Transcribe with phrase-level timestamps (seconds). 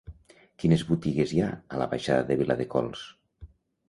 [0.61, 3.05] Quines botigues hi ha a la baixada de Viladecols?